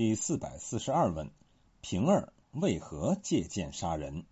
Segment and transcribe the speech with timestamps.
[0.00, 1.30] 第四百四十二问：
[1.82, 4.24] 平儿为何借剑杀人？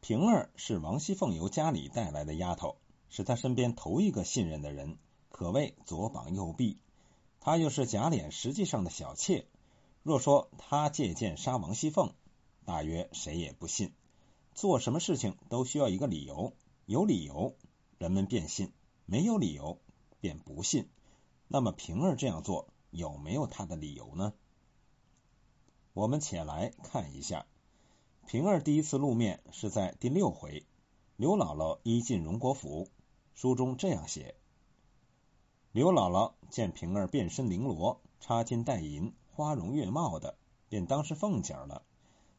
[0.00, 2.78] 平儿是王熙凤由家里带来的丫头，
[3.10, 4.96] 是她身边头一个信任的人，
[5.28, 6.78] 可谓左膀右臂。
[7.40, 9.44] 她又是贾琏实际上的小妾。
[10.02, 12.14] 若说她借剑杀王熙凤，
[12.64, 13.92] 大约谁也不信。
[14.54, 16.54] 做什么事情都需要一个理由，
[16.86, 17.54] 有理由
[17.98, 18.72] 人们便信，
[19.04, 19.78] 没有理由
[20.22, 20.88] 便不信。
[21.48, 24.32] 那么平儿这样做有没有他的理由呢？
[25.92, 27.46] 我们且来看一下，
[28.26, 30.64] 平儿第一次露面是在第六回，
[31.16, 32.88] 刘姥姥一进荣国府，
[33.34, 34.34] 书中这样写：
[35.72, 39.12] 刘姥姥见平儿变身绫罗，插金戴银。
[39.32, 40.36] 花容月貌的，
[40.68, 41.82] 便当是凤姐了，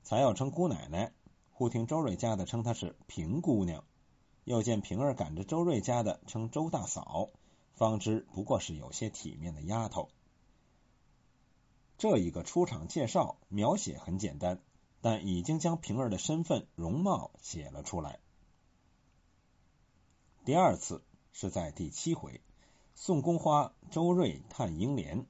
[0.03, 1.11] 才要称姑奶奶。
[1.49, 3.83] 忽听周瑞家的称她是平姑娘，
[4.43, 7.29] 又见平儿赶着周瑞家的称周大嫂，
[7.73, 10.09] 方知不过是有些体面的丫头。
[12.01, 14.59] 这一个出场介绍描写很简单，
[15.01, 18.17] 但已经将平儿的身份容貌写了出来。
[20.43, 22.41] 第二次是在第七回，
[22.95, 25.27] 宋宫花周瑞探英莲。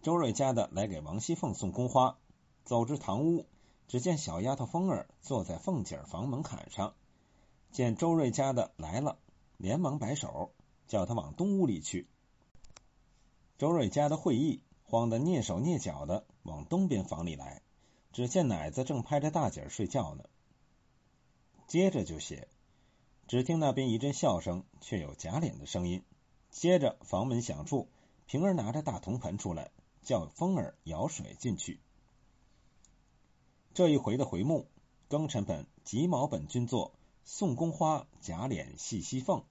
[0.00, 2.16] 周瑞家的来给王熙凤送宫花，
[2.62, 3.44] 走至堂屋，
[3.88, 6.94] 只见小丫头凤儿坐在凤姐房门槛上，
[7.72, 9.18] 见周瑞家的来了，
[9.56, 10.52] 连忙摆手，
[10.86, 12.06] 叫他往东屋里去。
[13.58, 17.62] 周瑞家的会意，慌得蹑手蹑脚的往东边房里来，
[18.12, 20.24] 只见奶子正拍着大姐睡觉呢。
[21.66, 22.48] 接着就写，
[23.28, 26.02] 只听那边一阵笑声，却有贾琏的声音。
[26.50, 27.88] 接着房门响处，
[28.26, 29.70] 平儿拿着大铜盆出来。
[30.06, 31.80] 叫风儿舀水进去。
[33.74, 34.68] 这一回的回目，
[35.10, 36.92] 庚辰本、己卯本均作
[37.24, 39.42] 宋宫花贾琏戏西凤，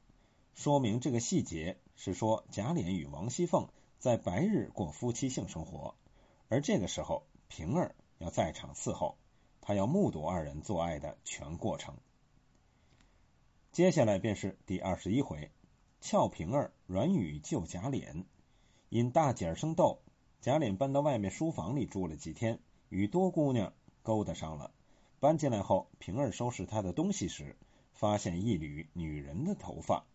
[0.54, 3.68] 说明这个细节是说贾琏与王熙凤
[4.06, 5.96] 在白日过夫妻性生活，
[6.48, 9.18] 而这个时候平儿要在场伺候，
[9.62, 11.96] 他要目睹二人做爱的全过程。
[13.72, 15.50] 接下来便是第二十一回，
[16.02, 18.26] 俏平儿软语救贾琏，
[18.90, 19.98] 因大姐儿生痘。
[20.40, 22.60] 贾琏搬到外面书房里住了几天，
[22.90, 24.70] 与多姑娘勾搭上了。
[25.20, 27.56] 搬进来后，平儿收拾他的东西时，
[27.92, 30.06] 发现一缕女人的头发。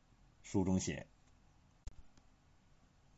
[0.45, 1.09] 书中写：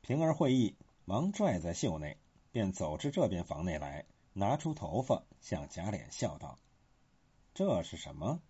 [0.03, 0.75] 平儿会意，
[1.05, 2.19] 忙拽在袖内，
[2.51, 6.59] 便走至这边房内来，拿出头发向贾琏笑道
[7.55, 8.41] ：“这是什么？”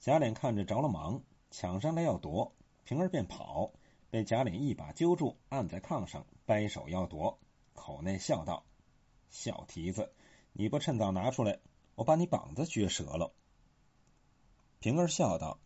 [0.00, 1.22] 贾琏看着着了忙，
[1.52, 3.72] 抢上来要夺，平儿便跑。
[4.10, 7.38] 被贾琏一把揪住，按在炕上，掰手要夺，
[7.72, 8.64] 口内笑道
[9.30, 10.12] ：“小蹄子，
[10.52, 11.60] 你不趁早拿出来，
[11.94, 13.32] 我把你膀子撅折了。”
[14.80, 15.60] 平儿笑道：“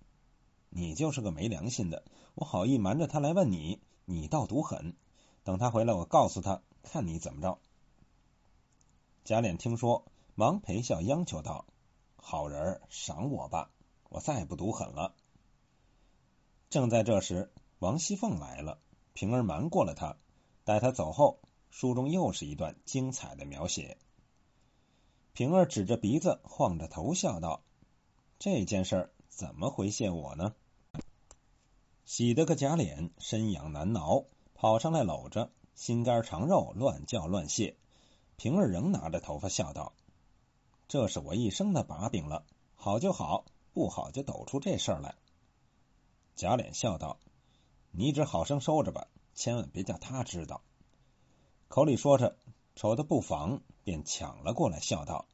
[0.68, 2.04] 你就是个没良心的，
[2.34, 4.96] 我好意瞒着他来问你，你倒毒狠。
[5.44, 7.58] 等他回来，我告诉他，看你怎么着。”
[9.24, 11.66] 贾琏听说，忙陪笑央求道
[12.16, 13.70] ：“好人赏我吧，
[14.08, 15.14] 我再不毒狠了。”
[16.70, 17.52] 正在这时。
[17.78, 18.78] 王熙凤来了，
[19.12, 20.16] 平儿瞒过了他。
[20.64, 23.98] 待他走后，书中又是一段精彩的描写。
[25.34, 27.62] 平儿指着鼻子，晃着头笑道
[28.40, 30.54] ：“这件事儿怎么回谢我呢？”
[32.06, 37.76] 喜得个假脸身痒难挠，跑上来搂着，心肝肠肉乱叫乱谢。
[38.36, 39.92] 平儿仍拿着头发笑道
[40.86, 42.46] ：“这是我一生的把柄了，
[42.76, 45.16] 好就好，不好就抖出这事儿来。”
[46.36, 47.18] 假脸笑道。
[47.90, 50.62] 你只好生收着吧，千万别叫他知道。
[51.66, 52.36] 口里说着，
[52.76, 55.26] 瞅他不防，便抢了过来，笑道：“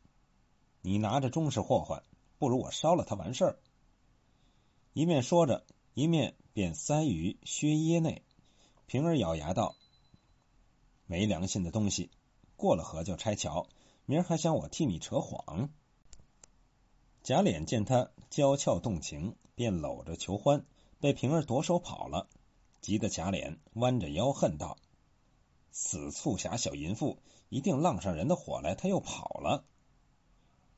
[0.81, 2.03] 你拿着终是祸患，
[2.39, 3.59] 不如我烧了他完事儿。”
[4.95, 8.23] 一面说着，一面便塞于靴掖内。
[8.87, 9.75] 平儿咬牙道
[11.07, 12.11] ：“没良心的东西，
[12.57, 13.67] 过了河就拆桥，
[14.07, 15.71] 明儿还想我替你扯谎。”
[17.23, 20.65] 贾琏见他娇俏动情，便搂着求欢，
[20.99, 22.29] 被平儿夺手跑了。
[22.81, 24.77] 急得贾琏弯着腰恨道
[25.71, 27.19] ：“死促狭小淫妇，
[27.49, 29.65] 一定浪上人的火来，他又跑了。”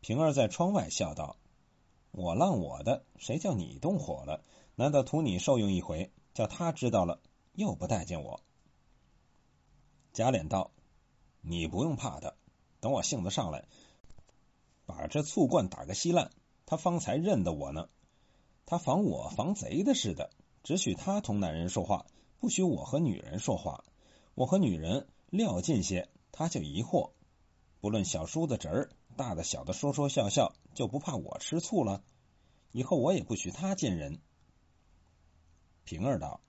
[0.03, 1.37] 平儿在窗外笑道
[2.13, 4.45] ：“我浪我的，谁叫你动火了？
[4.77, 7.21] 难道图你受用一回，叫他知道了，
[7.53, 8.41] 又不待见我？”
[10.13, 10.71] 贾琏道
[11.43, 12.37] ：“你不用怕的，
[12.81, 13.67] 等我性子上来，
[14.87, 16.31] 把这醋罐打个稀烂，
[16.67, 17.89] 他方才认得我呢。
[18.67, 20.31] 他防我防贼的似的。”
[20.65, 22.07] 只许他同男人说话，
[22.41, 23.85] 不许我和女人说话。
[24.35, 27.11] 我和女人料近些，他就疑惑。
[27.83, 32.03] 不论小叔子侄儿，大的小的，说说笑笑，就不怕我吃醋了。
[32.73, 34.23] 以后我也不许他见人。
[35.85, 36.41] 平儿道：“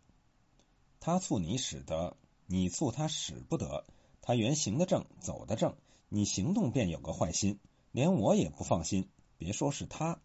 [1.00, 2.16] 他促你使得，
[2.46, 3.86] 你促他使不得。
[4.22, 5.76] 他原行得正，走得正，
[6.10, 7.60] 你行动便有个坏心，
[7.92, 10.20] 连我也不放心，别说是他。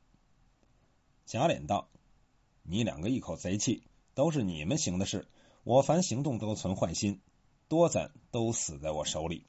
[1.26, 1.88] 贾琏道
[2.62, 3.82] ：“你两个一口贼气，
[4.14, 5.28] 都是你们行的事，
[5.64, 7.20] 我凡行动都存坏心，
[7.68, 9.44] 多咱都死在我手里。”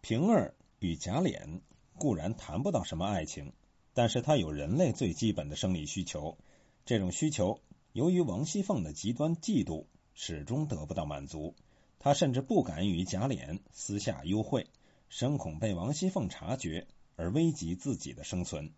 [0.00, 1.60] 平儿与贾琏
[1.96, 3.52] 固然谈不到什么爱情，
[3.94, 6.36] 但是他有人类最基本的生理需求，
[6.84, 7.60] 这种需求
[7.92, 11.54] 由于王熙凤的极端嫉妒，始终得不到满足。
[11.98, 14.66] 他甚至不敢与贾琏私下幽会，
[15.08, 18.72] 深恐被王熙凤察觉而危及自己的生存。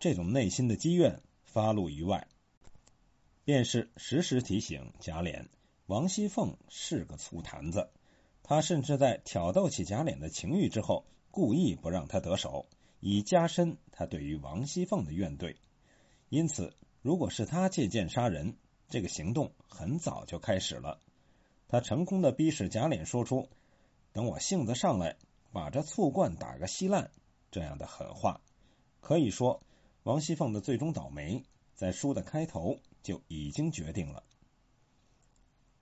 [0.00, 2.26] 这种内心的积怨发露于外，
[3.44, 5.46] 便是时时提醒贾琏，
[5.86, 7.90] 王熙凤是个醋坛子。
[8.42, 12.66] 他甚至在挑逗起贾琏的情欲之后，故意不让他得手，
[12.98, 15.54] 以加深他对于王熙凤的怨怼。
[16.28, 18.56] 因此，如果是他借剑杀人，
[18.88, 21.00] 这个行动很早就开始了。
[21.68, 23.48] 他成功的逼使贾琏说出
[24.12, 25.16] “等我性子上来，
[25.52, 27.10] 把这醋罐打个稀烂”
[27.50, 28.40] 这样的狠话。
[29.00, 29.62] 可以说，
[30.02, 31.44] 王熙凤的最终倒霉，
[31.74, 34.22] 在书的开头就已经决定了。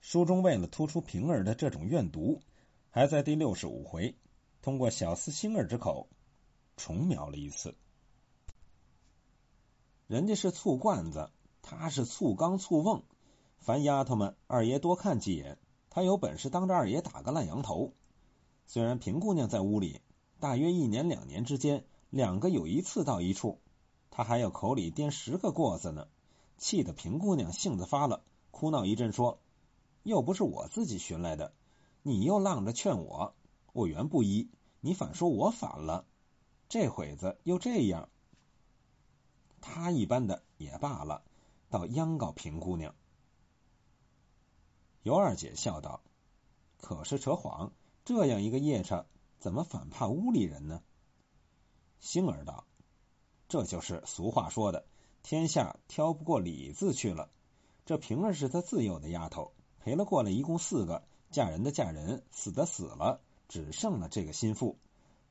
[0.01, 2.41] 书中为了突出平儿的这种怨毒。
[2.91, 4.15] 还在第六十五回，
[4.63, 6.09] 通过小厮星儿之口
[6.75, 7.75] 重描了一次。
[10.09, 11.29] 人家是醋罐子，
[11.61, 13.03] 他是醋缸醋瓮。
[13.59, 15.59] 凡丫头们，二爷多看几眼，
[15.91, 17.93] 他有本事当着二爷打个烂羊头。
[18.65, 20.01] 虽然平姑娘在屋里，
[20.39, 23.59] 大约一年两年之间，两个有一次到一处，
[24.09, 26.07] 他还要口里颠十个过子呢。
[26.57, 29.37] 气得平姑娘性子发了，哭闹一阵，说
[30.01, 31.53] ：“又不是我自己寻来的。”
[32.01, 33.35] 你又浪着劝我，
[33.73, 34.49] 我原不依，
[34.81, 36.07] 你反说我反了，
[36.67, 38.09] 这会子又这样，
[39.61, 41.23] 他一般的也罢了，
[41.69, 42.95] 倒央告平姑娘。
[45.03, 46.01] 尤二姐笑道
[46.81, 47.71] ：“可是扯谎，
[48.05, 49.05] 这样一个夜叉，
[49.39, 50.81] 怎么反怕屋里人呢？”
[52.01, 52.65] 星儿道
[53.47, 54.85] ：“这就是俗话说的，
[55.23, 57.29] 天下挑不过李字去了。
[57.85, 64.79] 这平儿是他自幼的丫头，陪了过来，一共四个。”嫁人的嫁人，死的死了，只剩了这个心腹。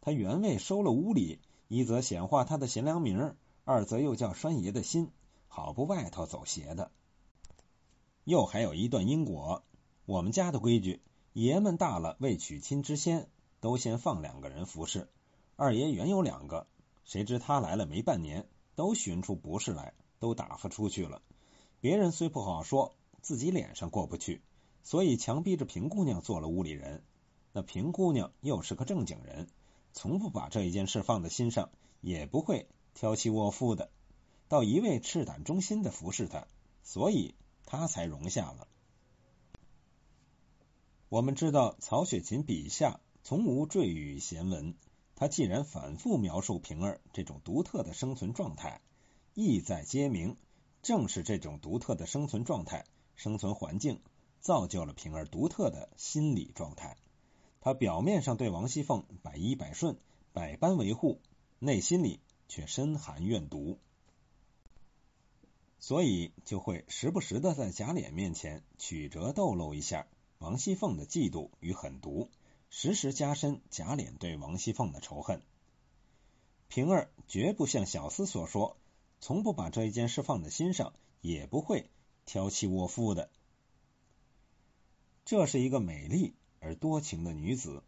[0.01, 3.35] 他原位收了屋里，一则显化他的贤良名，
[3.69, 5.11] 二则又叫栓爷的心，
[5.47, 6.91] 好不外头走邪的。
[8.25, 9.63] 又还有一段因果。
[10.07, 11.03] 我们家的规矩，
[11.35, 13.29] 爷们大了未娶亲之先，
[13.61, 15.11] 都先放两个人服侍。
[15.55, 16.67] 二爷原有两个，
[17.05, 21.21] 谁知他来了没半年，都寻出不是来，都打发出去了。
[21.83, 24.41] 别人虽不好说，自己脸上过不去。
[24.83, 27.03] 所以强逼着平姑娘做了屋里人，
[27.53, 29.47] 那平姑娘又是个正经人，
[29.93, 31.69] 从不把这一件事放在心上，
[32.01, 32.67] 也不会
[32.99, 33.93] 挑起卧夫的，
[34.49, 36.49] 到一味赤胆忠心的服侍他，
[36.83, 38.67] 所以他才容下了。
[41.09, 44.75] 我们知道曹雪芹笔下从无赘语闲文，
[45.15, 48.81] 他既然反复描述平儿这种独特的生存状态，
[49.33, 50.37] 意在揭明，
[50.83, 52.85] 正是这种独特的生存状态、
[53.15, 54.01] 生存环境。
[54.41, 56.97] 造就了平儿独特的心理状态。
[57.61, 59.97] 他表面上对王熙凤百依百顺、
[60.33, 61.21] 百般维护，
[61.61, 62.19] 内心里
[62.49, 63.79] 却深含怨毒，
[65.79, 70.07] 所以就会时不时的在贾琏面前曲折透露一下
[70.39, 72.31] 王熙凤的嫉妒与狠毒，
[72.71, 75.43] 时时加深贾琏对王熙凤的仇恨。
[76.69, 78.77] 平儿绝不像小厮所说，
[79.21, 81.89] 从不把这一件事放在心上，也不会
[82.25, 83.31] 挑起窝夫的。
[85.25, 87.83] 这是一个美丽而多情的女子。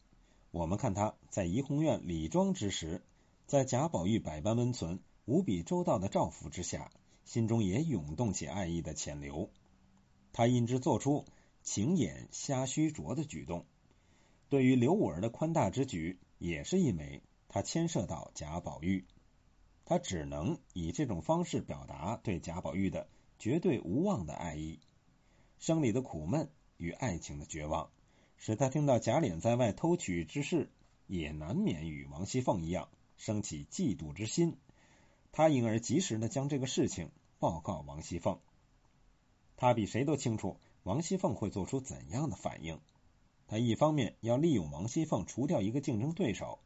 [0.51, 3.03] 我们看她在怡红院李庄之时，
[3.51, 6.93] 在贾宝玉百般温存、无比周到的照拂之下，
[7.25, 9.51] 心中也涌动起爱意的潜流。
[10.33, 11.25] 他因之做出
[11.61, 13.67] 情眼瞎虚拙的举动。
[14.51, 19.05] 对于刘五儿的宽大之举，也是因为他牵涉到贾宝玉，
[19.85, 23.09] 他只能以这种方式表达对贾宝玉的
[23.41, 24.79] 绝对无望的爱意。
[25.59, 26.49] 生理的苦闷。
[26.77, 27.91] 与爱情的绝望，
[28.37, 30.71] 使他听到贾琏在外偷取之事，
[31.09, 32.89] 也难免与王熙凤一样
[33.21, 34.57] 生起嫉妒之心。
[35.31, 38.41] 他因而及时的将这个事情报告王熙凤。
[39.59, 42.81] 他比谁都清楚王熙凤会做出怎样的反应。
[43.47, 46.61] 他一方面要利用王熙凤除掉一个竞争对手，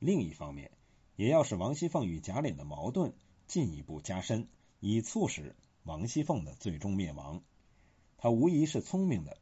[0.00, 0.72] 另一方面
[1.14, 3.14] 也要使王熙凤与贾琏的矛盾
[3.46, 4.48] 进一步加深，
[4.80, 7.40] 以促使王熙凤的最终灭亡。
[8.18, 9.38] 他无疑是聪明的。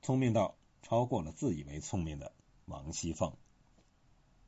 [0.00, 2.32] 聪明到超过了自以为聪明的
[2.64, 3.36] 王熙凤。